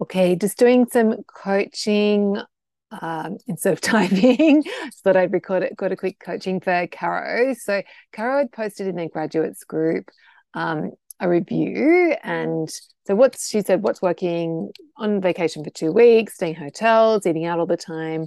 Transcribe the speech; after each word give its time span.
okay, 0.00 0.36
just 0.36 0.58
doing 0.58 0.86
some 0.90 1.22
coaching 1.24 2.36
um, 3.00 3.38
instead 3.46 3.72
of 3.72 3.80
typing, 3.82 4.64
that 5.04 5.16
I'd 5.16 5.32
record 5.32 5.62
it, 5.62 5.76
got 5.76 5.92
a 5.92 5.96
quick 5.96 6.18
coaching 6.18 6.60
for 6.60 6.86
Caro. 6.90 7.54
So 7.54 7.82
Caro 8.12 8.38
had 8.38 8.52
posted 8.52 8.86
in 8.86 8.96
their 8.96 9.08
graduates 9.08 9.64
group 9.64 10.10
um, 10.54 10.92
a 11.20 11.28
review, 11.28 12.14
and 12.22 12.68
so 13.06 13.14
what's 13.14 13.48
she 13.48 13.62
said, 13.62 13.82
what's 13.82 14.02
working 14.02 14.70
on 14.96 15.20
vacation 15.20 15.64
for 15.64 15.70
two 15.70 15.92
weeks, 15.92 16.34
staying 16.34 16.54
hotels, 16.54 17.26
eating 17.26 17.46
out 17.46 17.58
all 17.58 17.66
the 17.66 17.76
time. 17.76 18.26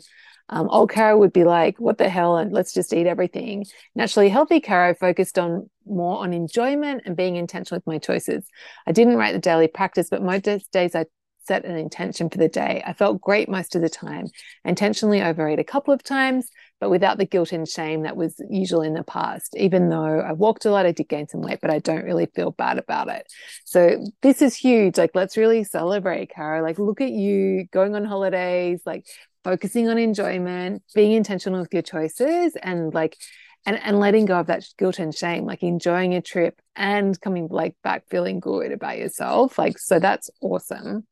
Um, 0.50 0.68
old 0.70 0.90
Caro 0.90 1.18
would 1.18 1.32
be 1.32 1.46
like, 1.46 1.80
what 1.80 1.98
the 1.98 2.10
hell? 2.10 2.36
And 2.36 2.52
let's 2.52 2.74
just 2.74 2.94
eat 2.94 3.08
everything. 3.08 3.66
Naturally 3.96 4.28
healthy 4.28 4.60
Caro 4.60 4.94
focused 4.94 5.40
on 5.40 5.70
more 5.86 6.18
on 6.18 6.34
enjoyment 6.34 7.04
and 7.06 7.16
being 7.16 7.38
intentional 7.38 7.78
with 7.78 7.88
my 7.88 8.00
choices. 8.00 8.46
I 8.86 8.92
didn't 8.92 9.16
write 9.16 9.32
the 9.32 9.40
daily 9.40 9.70
practice, 9.70 10.10
but 10.10 10.22
most 10.22 10.72
days 10.72 10.94
I 10.94 11.06
set 11.52 11.66
an 11.66 11.76
intention 11.76 12.30
for 12.30 12.38
the 12.38 12.48
day. 12.48 12.82
I 12.86 12.94
felt 12.94 13.20
great 13.20 13.50
most 13.50 13.76
of 13.76 13.82
the 13.82 13.90
time. 13.90 14.28
Intentionally 14.64 15.22
overate 15.22 15.60
a 15.60 15.66
couple 15.66 15.94
of 15.94 16.02
times, 16.02 16.50
but 16.80 16.90
without 16.90 17.18
the 17.18 17.26
guilt 17.26 17.52
and 17.52 17.68
shame 17.68 18.04
that 18.04 18.16
was 18.16 18.42
usual 18.50 18.84
in 18.84 18.94
the 18.94 19.04
past. 19.04 19.54
Even 19.58 19.90
though 19.90 20.22
I 20.22 20.32
walked 20.32 20.64
a 20.64 20.72
lot, 20.72 20.86
I 20.86 20.94
did 20.94 21.10
gain 21.10 21.28
some 21.28 21.42
weight, 21.42 21.60
but 21.62 21.70
I 21.70 21.80
don't 21.80 22.06
really 22.06 22.28
feel 22.28 22.52
bad 22.52 22.78
about 22.78 23.10
it. 23.10 23.28
So 23.66 24.02
this 24.22 24.42
is 24.42 24.56
huge. 24.56 24.98
Like, 24.98 25.12
let's 25.14 25.36
really 25.36 25.66
celebrate, 25.66 26.34
Caro. 26.34 26.62
Like, 26.62 26.80
look 26.80 27.02
at 27.02 27.12
you 27.12 27.66
going 27.74 27.96
on 27.96 28.06
holidays, 28.06 28.80
like 28.86 29.06
focusing 29.44 29.90
on 29.90 29.98
enjoyment, 29.98 30.84
being 30.96 31.12
intentional 31.12 31.60
with 31.60 31.74
your 31.74 31.84
choices, 31.84 32.56
and 32.64 32.94
like 32.94 33.18
and 33.66 33.78
and 33.84 34.00
letting 34.00 34.26
go 34.26 34.40
of 34.40 34.48
that 34.48 34.64
guilt 34.78 35.00
and 35.00 35.14
shame 35.14 35.46
like 35.46 35.64
enjoying 35.64 36.16
a 36.16 36.22
trip 36.22 36.60
and 36.76 37.20
coming 37.22 37.48
like 37.52 37.76
back 37.84 38.04
feeling 38.10 38.40
good 38.40 38.72
about 38.72 38.98
yourself 38.98 39.58
like 39.58 39.78
so 39.78 40.00
that's 40.00 40.30
awesome 40.42 41.06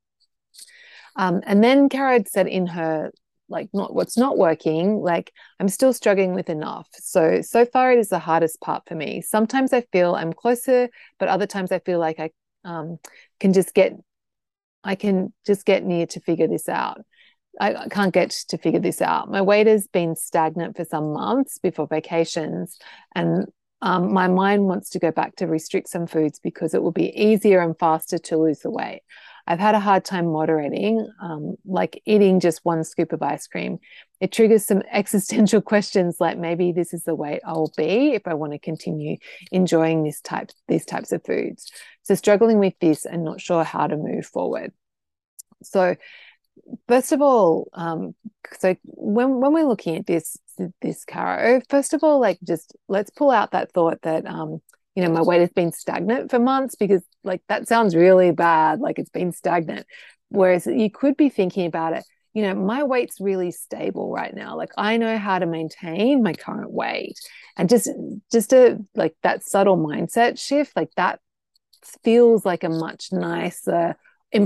um, 1.19 1.41
and 1.45 1.61
then 1.61 1.89
Caro 1.89 2.13
had 2.13 2.29
said 2.29 2.47
in 2.47 2.65
her 2.67 3.11
like 3.49 3.67
not 3.73 3.93
what's 3.93 4.17
not 4.17 4.37
working 4.37 5.01
like 5.01 5.33
i'm 5.59 5.67
still 5.67 5.91
struggling 5.91 6.33
with 6.33 6.49
enough. 6.49 6.87
So 6.93 7.41
so 7.41 7.65
far 7.65 7.91
it 7.91 7.99
is 7.99 8.07
the 8.09 8.19
hardest 8.19 8.61
part 8.61 8.83
for 8.87 8.95
me. 8.95 9.21
Sometimes 9.21 9.73
i 9.73 9.81
feel 9.91 10.15
i'm 10.15 10.31
closer 10.31 10.87
but 11.19 11.27
other 11.27 11.45
times 11.45 11.71
i 11.73 11.79
feel 11.79 11.99
like 11.99 12.19
i 12.19 12.29
um, 12.63 12.99
can 13.39 13.51
just 13.51 13.73
get 13.73 13.93
i 14.83 14.95
can 14.95 15.33
just 15.45 15.65
get 15.65 15.83
near 15.83 16.05
to 16.07 16.21
figure 16.21 16.47
this 16.47 16.69
out. 16.69 17.01
I, 17.59 17.73
I 17.75 17.87
can't 17.89 18.13
get 18.13 18.29
to 18.47 18.57
figure 18.57 18.79
this 18.79 19.01
out. 19.01 19.29
My 19.29 19.41
weight 19.41 19.67
has 19.67 19.87
been 19.87 20.15
stagnant 20.15 20.77
for 20.77 20.85
some 20.85 21.11
months 21.11 21.57
before 21.57 21.87
vacations 21.87 22.77
and 23.13 23.45
um, 23.81 24.13
my 24.13 24.27
mind 24.29 24.65
wants 24.65 24.89
to 24.91 24.99
go 24.99 25.11
back 25.11 25.35
to 25.37 25.47
restrict 25.47 25.89
some 25.89 26.07
foods 26.07 26.39
because 26.39 26.73
it 26.73 26.81
will 26.81 26.91
be 26.93 27.11
easier 27.19 27.59
and 27.59 27.77
faster 27.77 28.17
to 28.17 28.37
lose 28.37 28.59
the 28.59 28.71
weight 28.71 29.01
I've 29.49 29.59
had 29.59 29.73
a 29.73 29.79
hard 29.79 30.05
time 30.05 30.27
moderating, 30.27 31.11
um, 31.19 31.55
like 31.65 32.03
eating 32.05 32.39
just 32.39 32.63
one 32.63 32.83
scoop 32.83 33.11
of 33.13 33.23
ice 33.23 33.47
cream. 33.47 33.79
It 34.21 34.31
triggers 34.31 34.63
some 34.63 34.83
existential 34.91 35.59
questions 35.59 36.17
like 36.19 36.37
maybe 36.37 36.71
this 36.71 36.93
is 36.93 37.03
the 37.03 37.15
way 37.15 37.39
I'll 37.43 37.71
be 37.75 38.13
if 38.13 38.27
I 38.27 38.35
want 38.35 38.53
to 38.53 38.59
continue 38.59 39.17
enjoying 39.51 40.03
this 40.03 40.21
type 40.21 40.51
these 40.67 40.85
types 40.85 41.11
of 41.11 41.25
foods. 41.25 41.71
So 42.03 42.13
struggling 42.13 42.59
with 42.59 42.75
this 42.79 43.05
and 43.05 43.25
not 43.25 43.41
sure 43.41 43.63
how 43.63 43.87
to 43.87 43.97
move 43.97 44.27
forward. 44.27 44.71
So 45.63 45.95
first 46.87 47.11
of 47.11 47.21
all, 47.21 47.69
um, 47.73 48.13
so 48.59 48.75
when 48.83 49.39
when 49.39 49.51
we're 49.51 49.67
looking 49.67 49.95
at 49.95 50.05
this 50.05 50.37
this 50.81 51.05
Caro, 51.05 51.61
first 51.69 51.93
of 51.93 52.03
all, 52.03 52.19
like 52.19 52.37
just 52.43 52.75
let's 52.87 53.09
pull 53.09 53.31
out 53.31 53.51
that 53.51 53.71
thought 53.71 54.03
that 54.03 54.27
um, 54.27 54.61
you 54.99 55.07
know 55.07 55.13
my 55.13 55.21
weight 55.21 55.39
has 55.39 55.51
been 55.51 55.71
stagnant 55.71 56.29
for 56.29 56.39
months 56.39 56.75
because 56.75 57.01
like 57.23 57.41
that 57.47 57.67
sounds 57.69 57.95
really 57.95 58.31
bad 58.31 58.81
like 58.81 58.99
it's 58.99 59.09
been 59.09 59.31
stagnant. 59.31 59.85
Whereas 60.27 60.67
you 60.67 60.91
could 60.91 61.15
be 61.15 61.29
thinking 61.29 61.65
about 61.65 61.93
it 61.93 62.03
you 62.33 62.43
know 62.43 62.53
my 62.53 62.83
weight's 62.83 63.19
really 63.19 63.51
stable 63.51 64.11
right 64.11 64.33
now. 64.33 64.55
Like 64.57 64.71
i 64.77 64.97
know 64.97 65.17
how 65.17 65.39
to 65.39 65.45
maintain 65.45 66.21
my 66.21 66.33
current 66.33 66.71
weight. 66.71 67.19
And 67.57 67.69
just 67.69 67.89
just 68.31 68.53
a 68.53 68.77
like 68.95 69.15
that 69.23 69.43
subtle 69.43 69.77
mindset 69.77 70.39
shift 70.39 70.75
like 70.75 70.91
that 70.95 71.19
feels 72.03 72.45
like 72.45 72.63
a 72.63 72.69
much 72.69 73.11
nicer 73.11 73.95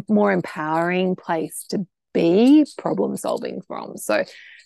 more 0.08 0.32
empowering 0.32 1.16
place 1.16 1.66
to 1.70 1.86
be 2.14 2.66
problem 2.78 3.18
solving 3.18 3.62
from 3.62 3.98
so 3.98 4.24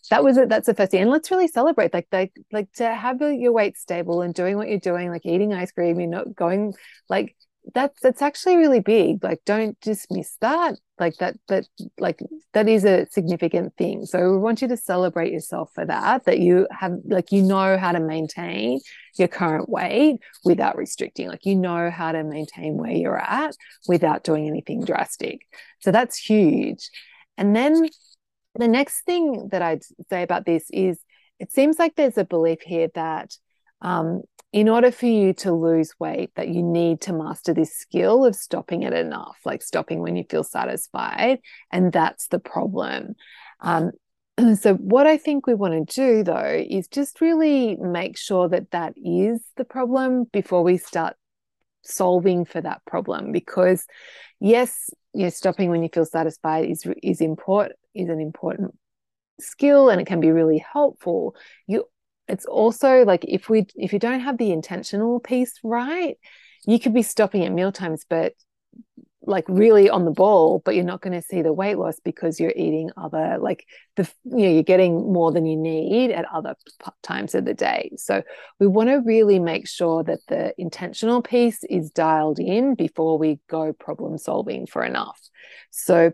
that 0.09 0.23
was 0.23 0.37
it. 0.37 0.49
That's 0.49 0.67
the 0.67 0.73
first 0.73 0.91
thing. 0.91 1.01
And 1.01 1.11
let's 1.11 1.31
really 1.31 1.47
celebrate 1.47 1.93
like 1.93 2.07
like 2.11 2.33
like 2.51 2.71
to 2.73 2.93
have 2.93 3.21
your 3.21 3.51
weight 3.51 3.77
stable 3.77 4.21
and 4.21 4.33
doing 4.33 4.57
what 4.57 4.69
you're 4.69 4.79
doing, 4.79 5.09
like 5.09 5.25
eating 5.25 5.53
ice 5.53 5.71
cream, 5.71 5.99
you're 5.99 6.09
not 6.09 6.35
going 6.35 6.73
like 7.09 7.35
that's 7.73 7.99
that's 8.01 8.21
actually 8.21 8.55
really 8.55 8.79
big. 8.79 9.23
Like 9.23 9.41
don't 9.45 9.79
dismiss 9.81 10.37
that. 10.39 10.75
Like 10.99 11.15
that 11.17 11.37
that 11.47 11.67
like 11.99 12.21
that 12.53 12.67
is 12.67 12.85
a 12.85 13.05
significant 13.11 13.75
thing. 13.75 14.05
So 14.05 14.31
we 14.31 14.37
want 14.37 14.61
you 14.61 14.67
to 14.69 14.77
celebrate 14.77 15.33
yourself 15.33 15.71
for 15.73 15.85
that, 15.85 16.25
that 16.25 16.39
you 16.39 16.67
have 16.71 16.93
like 17.05 17.31
you 17.31 17.41
know 17.41 17.77
how 17.77 17.91
to 17.91 17.99
maintain 17.99 18.79
your 19.17 19.27
current 19.27 19.69
weight 19.69 20.19
without 20.45 20.77
restricting. 20.77 21.27
Like 21.27 21.45
you 21.45 21.55
know 21.55 21.91
how 21.91 22.13
to 22.13 22.23
maintain 22.23 22.77
where 22.77 22.91
you're 22.91 23.19
at 23.19 23.55
without 23.87 24.23
doing 24.23 24.47
anything 24.47 24.85
drastic. 24.85 25.41
So 25.79 25.91
that's 25.91 26.17
huge. 26.17 26.89
And 27.37 27.55
then 27.55 27.87
the 28.55 28.67
next 28.67 29.01
thing 29.01 29.49
that 29.51 29.61
I'd 29.61 29.83
say 30.09 30.23
about 30.23 30.45
this 30.45 30.65
is 30.71 30.99
it 31.39 31.51
seems 31.51 31.77
like 31.77 31.95
there's 31.95 32.17
a 32.17 32.25
belief 32.25 32.61
here 32.61 32.89
that 32.95 33.35
um, 33.81 34.23
in 34.51 34.69
order 34.69 34.91
for 34.91 35.05
you 35.05 35.33
to 35.33 35.51
lose 35.51 35.93
weight 35.99 36.31
that 36.35 36.47
you 36.47 36.63
need 36.63 37.01
to 37.01 37.13
master 37.13 37.53
this 37.53 37.75
skill 37.75 38.25
of 38.25 38.35
stopping 38.35 38.83
it 38.83 38.93
enough 38.93 39.37
like 39.45 39.61
stopping 39.61 39.99
when 39.99 40.15
you 40.15 40.23
feel 40.29 40.43
satisfied 40.43 41.39
and 41.71 41.91
that's 41.91 42.27
the 42.29 42.39
problem. 42.39 43.15
Um, 43.59 43.91
so 44.59 44.75
what 44.75 45.07
i 45.07 45.17
think 45.17 45.47
we 45.47 45.55
want 45.55 45.89
to 45.89 45.95
do 45.95 46.23
though 46.23 46.65
is 46.69 46.87
just 46.87 47.21
really 47.21 47.75
make 47.77 48.17
sure 48.17 48.47
that 48.47 48.71
that 48.71 48.93
is 48.95 49.41
the 49.55 49.65
problem 49.65 50.25
before 50.31 50.63
we 50.63 50.77
start 50.77 51.15
solving 51.83 52.45
for 52.45 52.61
that 52.61 52.81
problem 52.85 53.31
because 53.31 53.85
yes 54.39 54.89
you 55.17 55.23
know 55.23 55.29
stopping 55.29 55.69
when 55.69 55.83
you 55.83 55.89
feel 55.91 56.05
satisfied 56.05 56.69
is 56.69 56.85
is 57.01 57.21
important 57.21 57.75
is 57.95 58.09
an 58.09 58.19
important 58.19 58.73
skill 59.39 59.89
and 59.89 60.01
it 60.01 60.07
can 60.07 60.19
be 60.19 60.31
really 60.31 60.63
helpful. 60.73 61.35
You 61.67 61.85
it's 62.27 62.45
also 62.45 63.03
like 63.03 63.23
if 63.25 63.49
we 63.49 63.65
if 63.75 63.93
you 63.93 63.99
don't 63.99 64.19
have 64.19 64.37
the 64.37 64.51
intentional 64.51 65.19
piece 65.19 65.53
right 65.63 66.17
you 66.65 66.79
could 66.79 66.93
be 66.93 67.01
stopping 67.01 67.45
at 67.45 67.51
meal 67.51 67.71
times 67.71 68.05
but 68.09 68.33
like 69.27 69.43
really 69.47 69.89
on 69.89 70.05
the 70.05 70.11
ball 70.11 70.61
but 70.63 70.73
you're 70.73 70.83
not 70.83 71.01
going 71.01 71.13
to 71.13 71.21
see 71.21 71.41
the 71.41 71.51
weight 71.51 71.77
loss 71.77 71.99
because 72.03 72.39
you're 72.39 72.53
eating 72.55 72.89
other 72.95 73.37
like 73.39 73.65
the 73.97 74.09
you 74.23 74.37
know 74.37 74.49
you're 74.49 74.63
getting 74.63 75.11
more 75.11 75.31
than 75.31 75.45
you 75.45 75.57
need 75.57 76.11
at 76.11 76.25
other 76.33 76.55
times 77.03 77.35
of 77.35 77.45
the 77.45 77.53
day. 77.53 77.91
So 77.97 78.23
we 78.59 78.67
want 78.67 78.89
to 78.89 79.01
really 79.05 79.39
make 79.39 79.67
sure 79.67 80.03
that 80.03 80.19
the 80.27 80.53
intentional 80.57 81.21
piece 81.21 81.63
is 81.65 81.91
dialed 81.91 82.39
in 82.39 82.75
before 82.75 83.17
we 83.17 83.39
go 83.49 83.73
problem 83.73 84.17
solving 84.17 84.65
for 84.65 84.83
enough. 84.83 85.19
So 85.71 86.13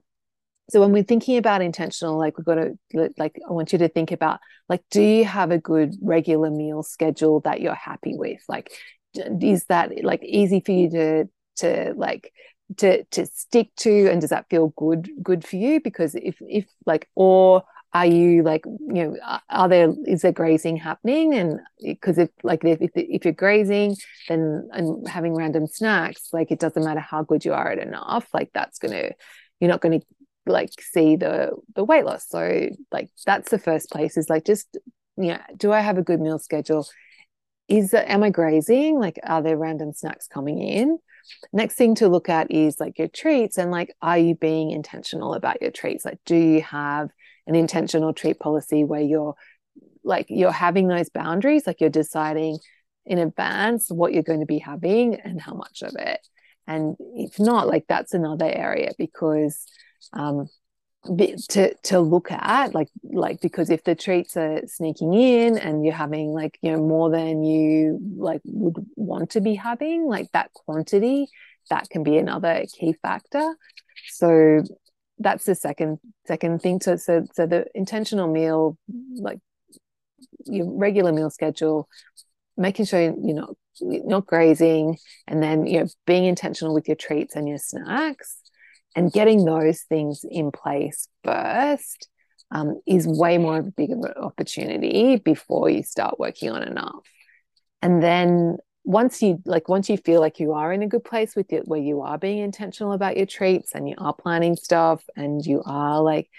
so 0.70 0.80
when 0.80 0.92
we're 0.92 1.04
thinking 1.04 1.38
about 1.38 1.62
intentional 1.62 2.18
like 2.18 2.38
we've 2.38 2.46
got 2.46 2.56
to 2.56 2.78
like 3.18 3.38
i 3.48 3.52
want 3.52 3.74
you 3.74 3.80
to 3.80 3.90
think 3.90 4.12
about 4.12 4.40
like 4.70 4.82
do 4.90 5.02
you 5.02 5.26
have 5.26 5.52
a 5.52 5.58
good 5.58 5.94
regular 6.02 6.50
meal 6.50 6.84
schedule 6.84 7.42
that 7.42 7.62
you're 7.62 7.76
happy 7.76 8.16
with? 8.16 8.42
Like 8.48 8.72
is 9.14 9.66
that 9.66 10.04
like 10.04 10.24
easy 10.24 10.62
for 10.62 10.72
you 10.72 10.90
to 10.90 11.26
to 11.58 11.94
like 11.96 12.32
to 12.78 13.04
to 13.06 13.26
stick 13.26 13.70
to 13.78 14.10
and 14.10 14.22
does 14.22 14.30
that 14.30 14.50
feel 14.50 14.74
good 14.76 15.10
good 15.22 15.46
for 15.46 15.56
you? 15.56 15.80
Because 15.82 16.16
if 16.16 16.36
if 16.42 16.66
like 16.86 17.10
or 17.16 17.64
are 17.94 18.06
you 18.06 18.42
like 18.42 18.66
you 18.66 19.04
know 19.04 19.18
are 19.50 19.70
there 19.70 19.94
is 20.06 20.22
there 20.22 20.32
grazing 20.32 20.78
happening? 20.78 21.34
And 21.34 21.60
because 21.82 22.18
if 22.18 22.30
like 22.42 22.64
if, 22.64 22.92
if 22.96 23.26
you're 23.26 23.34
grazing 23.34 23.96
then 24.28 24.68
and 24.74 25.08
having 25.08 25.36
random 25.36 25.68
snacks 25.68 26.30
like 26.34 26.52
it 26.52 26.60
doesn't 26.60 26.84
matter 26.84 27.00
how 27.00 27.24
good 27.24 27.46
you 27.46 27.54
are 27.54 27.72
at 27.72 27.80
enough 27.80 28.28
like 28.34 28.50
that's 28.54 28.80
gonna 28.80 29.12
you're 29.60 29.70
not 29.70 29.82
gonna 29.82 30.00
like 30.46 30.72
see 30.80 31.16
the 31.16 31.52
the 31.76 31.84
weight 31.84 32.06
loss. 32.06 32.28
So 32.28 32.70
like 32.92 33.10
that's 33.26 33.52
the 33.52 33.60
first 33.60 33.90
place 33.92 34.18
is 34.18 34.30
like 34.30 34.46
just 34.46 34.78
you 35.16 35.28
know 35.28 35.40
do 35.56 35.72
i 35.72 35.80
have 35.80 35.98
a 35.98 36.04
good 36.04 36.20
meal 36.20 36.40
schedule? 36.40 36.88
Is 37.68 37.92
that 37.92 38.10
am 38.10 38.24
i 38.24 38.30
grazing? 38.30 39.00
Like 39.00 39.20
are 39.24 39.42
there 39.42 39.58
random 39.58 39.94
snacks 39.94 40.28
coming 40.28 40.62
in 40.62 40.98
next 41.52 41.76
thing 41.76 41.96
to 41.96 42.08
look 42.08 42.30
at 42.30 42.52
is 42.52 42.80
like 42.80 42.98
your 42.98 43.08
treats 43.08 43.58
and 43.58 43.72
like 43.72 43.94
are 44.02 44.18
you 44.18 44.36
being 44.36 44.72
intentional 44.72 45.34
about 45.34 45.62
your 45.62 45.72
treats? 45.72 46.06
Like 46.06 46.20
do 46.26 46.36
you 46.36 46.62
have 46.62 47.10
an 47.48 47.56
intentional 47.56 48.14
treat 48.14 48.40
policy 48.40 48.84
where 48.84 49.02
you're 49.02 49.36
like 50.04 50.28
you're 50.30 50.52
having 50.52 50.88
those 50.88 51.10
boundaries? 51.10 51.68
Like 51.68 51.82
you're 51.82 51.90
deciding 51.90 52.58
in 53.06 53.18
advance 53.20 53.90
what 53.90 54.14
you're 54.14 54.24
going 54.24 54.40
to 54.40 54.46
be 54.46 54.60
having 54.60 55.16
and 55.16 55.42
how 55.42 55.54
much 55.54 55.82
of 55.82 55.96
it. 55.98 56.20
And 56.68 56.96
if 57.16 57.40
not 57.40 57.68
like 57.68 57.86
that's 57.88 58.14
another 58.14 58.50
area 58.50 58.92
because 58.98 59.66
um 60.14 60.48
to 61.50 61.74
to 61.84 62.00
look 62.00 62.32
at 62.32 62.74
like 62.74 62.88
like 63.04 63.42
because 63.42 63.70
if 63.70 63.84
the 63.84 63.94
treats 63.94 64.38
are 64.38 64.62
sneaking 64.68 65.14
in 65.14 65.58
and 65.58 65.84
you're 65.84 65.94
having 65.94 66.30
like 66.30 66.58
you 66.62 66.72
know 66.72 66.80
more 66.80 67.10
than 67.10 67.44
you 67.44 68.00
like 68.16 68.42
would 68.46 68.86
want 68.96 69.32
to 69.32 69.42
be 69.42 69.56
having 69.56 70.06
like 70.06 70.32
that 70.32 70.52
quantity 70.54 71.28
that 71.70 71.90
can 71.90 72.04
be 72.04 72.18
another 72.18 72.66
key 72.78 72.94
factor. 73.02 73.56
So 74.10 74.64
that's 75.20 75.46
the 75.46 75.56
second 75.56 76.00
second 76.26 76.62
thing. 76.62 76.82
So 76.82 76.96
so 76.96 77.26
so 77.34 77.46
the 77.46 77.66
intentional 77.74 78.28
meal 78.28 78.78
like 79.16 79.40
your 80.46 80.70
regular 80.70 81.12
meal 81.12 81.30
schedule 81.30 81.88
making 82.58 82.86
sure 82.86 83.02
you're 83.02 83.36
not 83.36 83.56
not 83.82 84.26
grazing 84.28 84.98
and 85.28 85.42
then 85.42 85.66
you 85.66 85.80
know 85.80 85.88
being 86.06 86.26
intentional 86.26 86.74
with 86.74 86.88
your 86.88 86.96
treats 86.96 87.36
and 87.36 87.48
your 87.48 87.58
snacks 87.58 88.38
and 88.96 89.12
getting 89.12 89.46
those 89.46 89.82
things 89.82 90.26
in 90.30 90.52
place 90.52 91.08
first 91.24 92.08
um, 92.52 92.80
is 92.86 93.08
way 93.08 93.38
more 93.38 93.58
of 93.58 93.68
a 93.68 93.72
bigger 93.72 93.96
opportunity 94.18 95.18
before 95.18 95.70
you 95.70 95.84
start 95.84 96.20
working 96.20 96.52
on 96.52 96.64
enough. 96.64 97.04
And 97.82 98.02
then 98.02 98.58
once 98.86 99.22
you 99.22 99.42
like 99.46 99.70
once 99.70 99.90
you 99.90 99.98
feel 99.98 100.20
like 100.20 100.40
you 100.40 100.54
are 100.54 100.74
in 100.74 100.84
a 100.84 100.88
good 100.88 101.04
place 101.04 101.36
with 101.36 101.54
it 101.54 101.68
where 101.68 101.80
you 101.80 102.02
are 102.02 102.18
being 102.18 102.40
intentional 102.40 102.92
about 102.92 103.16
your 103.16 103.26
treats 103.26 103.74
and 103.74 103.88
you 103.88 103.96
are 103.98 104.14
planning 104.14 104.56
stuff 104.56 105.02
and 105.16 105.46
you 105.46 105.64
are 105.66 106.02
like 106.02 106.30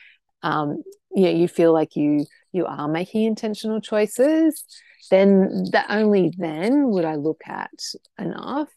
um 0.43 0.83
yeah 1.15 1.31
you 1.31 1.49
feel 1.49 1.73
like 1.73 1.97
you 1.97 2.27
you 2.53 2.67
are 2.67 2.87
making 2.87 3.25
intentional 3.25 3.81
choices 3.81 4.63
then 5.11 5.65
that 5.73 5.87
only 5.89 6.35
then 6.37 6.91
would 6.91 7.05
i 7.05 7.15
look 7.15 7.41
at 7.47 7.71
enough. 8.19 8.69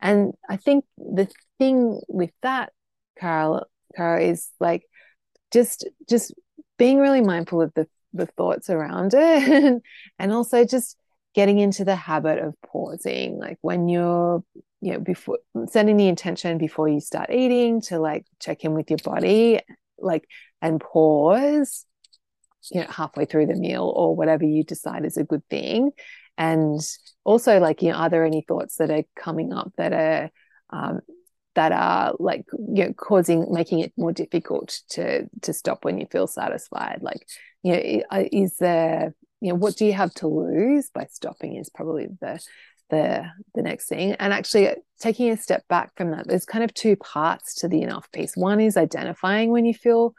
And 0.00 0.32
i 0.48 0.56
think 0.56 0.84
the 0.98 1.30
thing 1.58 2.00
with 2.08 2.32
that 2.42 2.72
Caro 3.18 3.64
Caro 3.96 4.20
is 4.20 4.50
like 4.60 4.84
just 5.52 5.86
just 6.08 6.34
being 6.78 6.98
really 6.98 7.20
mindful 7.20 7.62
of 7.62 7.72
the 7.74 7.86
the 8.12 8.26
thoughts 8.26 8.68
around 8.68 9.12
it 9.14 9.82
and 10.18 10.32
also 10.32 10.64
just 10.64 10.96
getting 11.34 11.58
into 11.58 11.84
the 11.84 11.96
habit 11.96 12.38
of 12.38 12.54
pausing 12.66 13.38
like 13.38 13.56
when 13.62 13.88
you're 13.88 14.44
you 14.82 14.92
know 14.92 14.98
before 14.98 15.38
setting 15.66 15.96
the 15.96 16.08
intention 16.08 16.58
before 16.58 16.88
you 16.88 17.00
start 17.00 17.30
eating 17.30 17.80
to 17.80 17.98
like 17.98 18.26
check 18.38 18.64
in 18.64 18.74
with 18.74 18.90
your 18.90 18.98
body 19.02 19.60
like 19.98 20.26
and 20.60 20.80
pause 20.80 21.86
you 22.70 22.80
know 22.80 22.86
halfway 22.88 23.24
through 23.24 23.46
the 23.46 23.54
meal 23.54 23.92
or 23.96 24.14
whatever 24.14 24.44
you 24.44 24.62
decide 24.64 25.04
is 25.04 25.16
a 25.16 25.24
good 25.24 25.46
thing. 25.48 25.90
And 26.38 26.80
also 27.24 27.58
like 27.58 27.82
you 27.82 27.90
know 27.90 27.96
are 27.96 28.10
there 28.10 28.24
any 28.24 28.44
thoughts 28.46 28.76
that 28.76 28.90
are 28.90 29.04
coming 29.16 29.52
up 29.52 29.72
that 29.76 29.92
are 29.92 30.30
um, 30.70 31.00
that 31.54 31.72
are 31.72 32.14
like 32.18 32.44
you 32.52 32.84
know 32.84 32.92
causing 32.94 33.46
making 33.50 33.80
it 33.80 33.92
more 33.96 34.12
difficult 34.12 34.80
to 34.90 35.28
to 35.42 35.52
stop 35.52 35.84
when 35.84 35.98
you 35.98 36.06
feel 36.10 36.26
satisfied. 36.26 37.00
Like 37.02 37.26
you 37.62 37.72
know 37.72 38.26
is 38.32 38.56
there 38.58 39.14
you 39.40 39.50
know 39.50 39.56
what 39.56 39.76
do 39.76 39.84
you 39.84 39.92
have 39.92 40.14
to 40.14 40.28
lose 40.28 40.90
by 40.90 41.06
stopping 41.10 41.56
is 41.56 41.68
probably 41.68 42.08
the 42.20 42.40
the 42.90 43.24
the 43.54 43.62
next 43.62 43.88
thing. 43.88 44.12
And 44.12 44.32
actually 44.32 44.70
taking 45.00 45.30
a 45.30 45.36
step 45.36 45.66
back 45.68 45.92
from 45.96 46.12
that 46.12 46.28
there's 46.28 46.44
kind 46.44 46.64
of 46.64 46.72
two 46.74 46.96
parts 46.96 47.54
to 47.56 47.68
the 47.68 47.82
enough 47.82 48.10
piece. 48.12 48.36
One 48.36 48.60
is 48.60 48.76
identifying 48.76 49.50
when 49.50 49.64
you 49.64 49.74
feel 49.74 50.14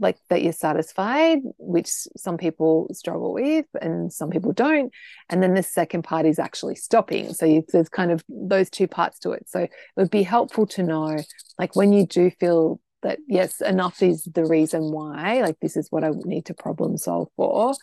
like 0.00 0.18
that 0.28 0.42
you're 0.42 0.52
satisfied 0.52 1.38
which 1.58 1.88
some 2.16 2.36
people 2.36 2.88
struggle 2.92 3.32
with 3.32 3.66
and 3.80 4.12
some 4.12 4.30
people 4.30 4.52
don't. 4.52 4.92
And 5.28 5.42
then 5.42 5.54
the 5.54 5.62
second 5.62 6.02
part 6.02 6.26
is 6.26 6.38
actually 6.38 6.74
stopping. 6.74 7.32
So 7.32 7.46
you, 7.46 7.64
there's 7.72 7.88
kind 7.88 8.10
of 8.10 8.24
those 8.28 8.70
two 8.70 8.88
parts 8.88 9.18
to 9.20 9.32
it. 9.32 9.48
So 9.48 9.60
it 9.60 9.70
would 9.96 10.10
be 10.10 10.22
helpful 10.22 10.66
to 10.68 10.82
know 10.82 11.16
like 11.58 11.76
when 11.76 11.92
you 11.92 12.06
do 12.06 12.30
feel 12.30 12.80
that 13.02 13.18
yes 13.28 13.60
enough 13.60 14.02
is 14.02 14.24
the 14.24 14.46
reason 14.46 14.90
why 14.90 15.42
like 15.42 15.60
this 15.60 15.76
is 15.76 15.88
what 15.90 16.02
i 16.02 16.10
need 16.24 16.46
to 16.46 16.54
problem 16.54 16.96
solve 16.96 17.28
for 17.36 17.74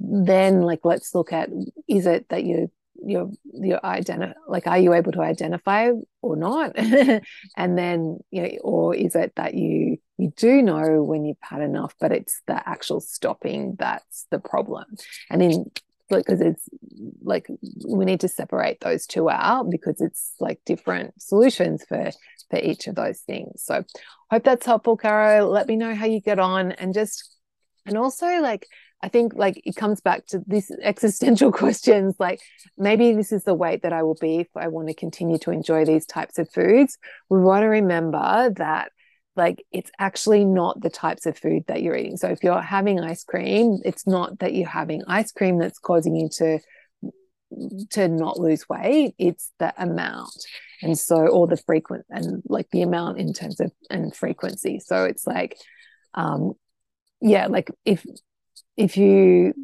then 0.00 0.62
like 0.62 0.80
let's 0.82 1.14
look 1.14 1.32
at 1.32 1.48
is 1.86 2.06
it 2.06 2.28
that 2.28 2.42
you 2.42 2.68
you're 3.06 3.30
you're 3.52 3.84
identify 3.84 4.32
like 4.48 4.66
are 4.66 4.78
you 4.78 4.94
able 4.94 5.12
to 5.12 5.20
identify 5.20 5.90
or 6.22 6.36
not? 6.36 6.76
And 7.56 7.78
then 7.78 8.18
you 8.30 8.42
know 8.42 8.48
or 8.62 8.94
is 8.94 9.14
it 9.14 9.32
that 9.36 9.54
you 9.54 9.98
you 10.18 10.32
do 10.36 10.62
know 10.62 11.02
when 11.02 11.24
you've 11.24 11.36
had 11.40 11.60
enough 11.60 11.94
but 12.00 12.12
it's 12.12 12.40
the 12.46 12.68
actual 12.68 13.00
stopping 13.00 13.76
that's 13.78 14.26
the 14.30 14.38
problem. 14.38 14.84
And 15.30 15.42
in 15.42 15.70
because 16.10 16.40
it's 16.40 16.68
like 17.22 17.46
we 17.86 18.04
need 18.04 18.20
to 18.20 18.28
separate 18.28 18.80
those 18.80 19.06
two 19.06 19.30
out 19.30 19.70
because 19.70 20.00
it's 20.00 20.34
like 20.40 20.60
different 20.66 21.20
solutions 21.20 21.84
for 21.88 22.10
for 22.50 22.58
each 22.58 22.86
of 22.86 22.94
those 22.94 23.20
things. 23.20 23.62
So 23.64 23.84
hope 24.30 24.44
that's 24.44 24.66
helpful 24.66 24.96
caro. 24.96 25.48
Let 25.48 25.66
me 25.66 25.76
know 25.76 25.94
how 25.94 26.06
you 26.06 26.20
get 26.20 26.38
on 26.38 26.72
and 26.72 26.92
just 26.94 27.36
and 27.86 27.96
also 27.96 28.26
like 28.40 28.66
I 29.02 29.08
think 29.08 29.34
like 29.34 29.60
it 29.64 29.76
comes 29.76 30.00
back 30.00 30.26
to 30.28 30.42
these 30.46 30.70
existential 30.82 31.52
questions 31.52 32.14
like 32.18 32.40
maybe 32.78 33.12
this 33.12 33.32
is 33.32 33.44
the 33.44 33.54
weight 33.54 33.82
that 33.82 33.92
I 33.92 34.02
will 34.02 34.16
be 34.20 34.38
if 34.38 34.48
I 34.56 34.68
want 34.68 34.88
to 34.88 34.94
continue 34.94 35.38
to 35.38 35.50
enjoy 35.50 35.84
these 35.84 36.06
types 36.06 36.38
of 36.38 36.50
foods. 36.50 36.98
We 37.28 37.40
want 37.40 37.62
to 37.62 37.68
remember 37.68 38.50
that 38.56 38.92
like 39.36 39.64
it's 39.72 39.90
actually 39.98 40.44
not 40.44 40.80
the 40.80 40.90
types 40.90 41.26
of 41.26 41.36
food 41.36 41.64
that 41.66 41.82
you're 41.82 41.96
eating. 41.96 42.16
So 42.16 42.28
if 42.28 42.42
you're 42.42 42.60
having 42.60 43.00
ice 43.00 43.24
cream, 43.24 43.78
it's 43.84 44.06
not 44.06 44.38
that 44.38 44.54
you're 44.54 44.68
having 44.68 45.02
ice 45.08 45.32
cream 45.32 45.58
that's 45.58 45.78
causing 45.78 46.14
you 46.14 46.28
to 46.38 46.58
to 47.90 48.08
not 48.08 48.38
lose 48.38 48.68
weight. 48.68 49.14
It's 49.18 49.52
the 49.58 49.72
amount. 49.76 50.34
And 50.82 50.98
so 50.98 51.26
or 51.26 51.46
the 51.46 51.56
frequent 51.56 52.04
and 52.10 52.42
like 52.48 52.68
the 52.70 52.82
amount 52.82 53.18
in 53.18 53.32
terms 53.32 53.60
of 53.60 53.72
and 53.90 54.14
frequency. 54.14 54.80
So 54.80 55.04
it's 55.04 55.26
like 55.26 55.56
um 56.14 56.52
yeah 57.20 57.46
like 57.46 57.70
if 57.84 58.04
if 58.76 58.96
you 58.96 59.54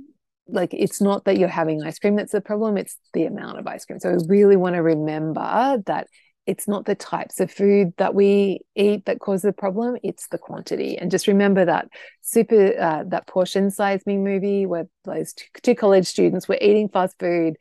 like 0.49 0.75
it's 0.75 1.01
not 1.01 1.25
that 1.25 1.39
you're 1.39 1.49
having 1.49 1.83
ice 1.83 1.99
cream 1.99 2.17
that's 2.17 2.33
the 2.33 2.41
problem 2.41 2.77
it's 2.77 2.97
the 3.13 3.25
amount 3.27 3.59
of 3.59 3.67
ice 3.67 3.85
cream. 3.85 4.01
So 4.01 4.17
we 4.29 4.39
really 4.39 4.57
want 4.57 4.75
to 4.75 4.83
remember 4.83 5.83
that 5.87 6.09
it's 6.47 6.67
not 6.67 6.85
the 6.85 6.95
types 6.95 7.39
of 7.39 7.51
food 7.51 7.93
that 7.99 8.15
we 8.15 8.61
eat 8.75 9.05
that 9.07 9.21
cause 9.21 9.43
the 9.43 9.53
problem 9.53 9.97
it's 10.03 10.29
the 10.29 10.39
quantity. 10.39 10.97
And 10.99 11.11
just 11.11 11.27
remember 11.27 11.65
that 11.65 11.89
super 12.23 12.79
uh, 12.79 13.05
that 13.09 13.27
portion 13.27 13.71
size 13.71 14.05
me 14.07 14.17
movie 14.17 14.67
where 14.67 14.89
those 15.05 15.33
two, 15.33 15.47
two 15.63 15.75
college 15.75 16.07
students 16.07 16.49
were 16.49 16.59
eating 16.61 16.89
fast 16.89 17.19
food 17.19 17.57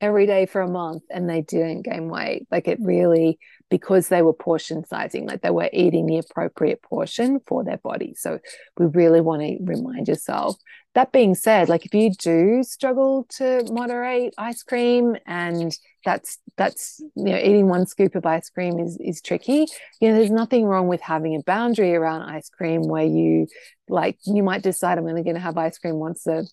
every 0.00 0.26
day 0.26 0.46
for 0.46 0.60
a 0.60 0.68
month 0.68 1.04
and 1.10 1.30
they 1.30 1.42
didn't 1.42 1.82
gain 1.82 2.08
weight. 2.08 2.46
Like 2.50 2.66
it 2.66 2.78
really 2.80 3.38
because 3.70 4.08
they 4.08 4.20
were 4.20 4.34
portion 4.34 4.84
sizing 4.84 5.26
like 5.26 5.40
they 5.40 5.50
were 5.50 5.70
eating 5.72 6.06
the 6.06 6.18
appropriate 6.18 6.82
portion 6.82 7.40
for 7.46 7.62
their 7.64 7.78
body. 7.78 8.14
So 8.16 8.38
we 8.76 8.86
really 8.86 9.20
want 9.20 9.42
to 9.42 9.58
remind 9.62 10.08
yourself 10.08 10.56
that 10.94 11.12
being 11.12 11.34
said 11.34 11.68
like 11.68 11.86
if 11.86 11.94
you 11.94 12.10
do 12.18 12.62
struggle 12.62 13.26
to 13.30 13.64
moderate 13.70 14.34
ice 14.36 14.62
cream 14.62 15.16
and 15.26 15.76
that's 16.04 16.38
that's 16.56 17.00
you 17.14 17.24
know 17.24 17.36
eating 17.36 17.68
one 17.68 17.86
scoop 17.86 18.14
of 18.14 18.26
ice 18.26 18.50
cream 18.50 18.78
is 18.78 18.98
is 19.00 19.22
tricky 19.22 19.66
you 20.00 20.08
know 20.08 20.14
there's 20.14 20.30
nothing 20.30 20.64
wrong 20.64 20.88
with 20.88 21.00
having 21.00 21.34
a 21.34 21.42
boundary 21.44 21.94
around 21.94 22.22
ice 22.22 22.50
cream 22.50 22.82
where 22.82 23.06
you 23.06 23.46
like 23.88 24.18
you 24.26 24.42
might 24.42 24.62
decide 24.62 24.98
i'm 24.98 25.06
only 25.06 25.22
going 25.22 25.36
to 25.36 25.40
have 25.40 25.56
ice 25.56 25.78
cream 25.78 25.96
once 25.96 26.26
a 26.26 26.44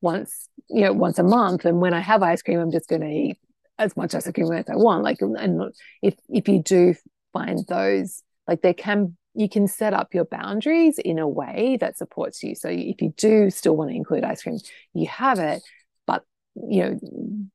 once 0.00 0.48
you 0.68 0.82
know 0.82 0.92
once 0.92 1.18
a 1.18 1.22
month. 1.22 1.64
And 1.64 1.80
when 1.80 1.94
i 1.94 2.00
have 2.00 2.22
ice 2.22 2.42
cream 2.42 2.58
i'm 2.60 2.72
just 2.72 2.88
going 2.88 3.02
to 3.02 3.08
eat 3.08 3.38
as 3.78 3.96
much 3.96 4.14
ice 4.14 4.30
cream 4.30 4.52
as 4.52 4.68
i 4.68 4.76
want. 4.76 5.04
Like 5.04 5.20
and 5.20 5.72
if 6.02 6.14
if 6.28 6.48
you 6.48 6.62
do 6.62 6.94
find 7.32 7.66
those 7.68 8.22
like 8.46 8.62
there 8.62 8.74
can 8.74 9.16
you 9.38 9.48
can 9.48 9.68
set 9.68 9.94
up 9.94 10.12
your 10.12 10.24
boundaries 10.24 10.98
in 10.98 11.20
a 11.20 11.28
way 11.28 11.78
that 11.80 11.96
supports 11.96 12.42
you. 12.42 12.56
So 12.56 12.68
if 12.68 13.00
you 13.00 13.14
do 13.16 13.50
still 13.50 13.76
want 13.76 13.90
to 13.90 13.96
include 13.96 14.24
ice 14.24 14.42
cream, 14.42 14.58
you 14.94 15.06
have 15.06 15.38
it, 15.38 15.62
but 16.08 16.24
you 16.56 16.82
know 16.82 16.98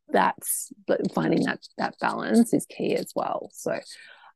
that's 0.08 0.72
finding 1.14 1.44
that 1.44 1.60
that 1.78 1.96
balance 2.00 2.54
is 2.54 2.66
key 2.66 2.96
as 2.96 3.12
well. 3.14 3.50
So 3.52 3.78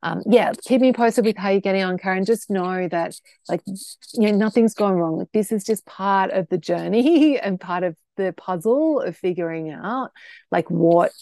um, 0.02 0.22
yeah, 0.26 0.52
keep 0.66 0.82
me 0.82 0.92
posted 0.92 1.24
with 1.24 1.38
how 1.38 1.48
you're 1.48 1.62
getting 1.62 1.82
on, 1.82 1.96
Karen. 1.96 2.26
Just 2.26 2.50
know 2.50 2.86
that 2.86 3.14
like 3.48 3.62
you 3.66 4.30
know 4.30 4.36
nothing's 4.36 4.74
gone 4.74 4.92
wrong. 4.92 5.18
Like 5.18 5.32
this 5.32 5.50
is 5.50 5.64
just 5.64 5.86
part 5.86 6.30
of 6.30 6.50
the 6.50 6.58
journey 6.58 7.38
and 7.42 7.58
part 7.58 7.82
of 7.82 7.96
the 8.18 8.34
puzzle 8.36 9.00
of 9.00 9.16
figuring 9.16 9.70
out 9.70 10.10
like 10.50 10.70
what 10.70 11.12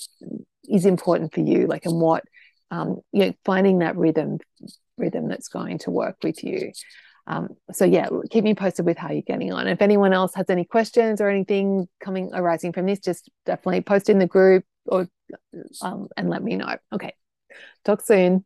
is 0.64 0.87
important 0.87 1.33
for 1.33 1.40
you, 1.40 1.68
like 1.68 1.87
and 1.87 2.00
what 2.00 2.25
um, 2.73 2.99
you 3.12 3.26
know 3.26 3.33
finding 3.45 3.78
that 3.78 3.97
rhythm 3.97 4.38
rhythm 4.97 5.29
that's 5.29 5.49
going 5.49 5.79
to 5.79 5.91
work 5.91 6.17
with 6.23 6.43
you. 6.45 6.73
Um, 7.26 7.57
so 7.73 7.85
yeah, 7.85 8.09
keep 8.31 8.45
me 8.45 8.55
posted 8.55 8.87
with 8.87 8.97
how 8.97 9.11
you're 9.11 9.23
getting 9.23 9.53
on. 9.53 9.67
If 9.67 9.83
anyone 9.83 10.12
else 10.12 10.35
has 10.35 10.49
any 10.49 10.65
questions 10.65 11.21
or 11.21 11.29
anything 11.29 11.88
coming 12.00 12.31
arising 12.33 12.73
from 12.73 12.87
this, 12.87 13.00
just 13.00 13.31
definitely 13.45 13.81
post 13.81 14.09
in 14.09 14.19
the 14.19 14.26
group 14.26 14.65
or 14.87 15.09
um, 15.83 16.09
and 16.17 16.31
let 16.31 16.43
me 16.43 16.57
know. 16.57 16.76
Okay, 16.93 17.15
talk 17.85 18.00
soon. 18.03 18.45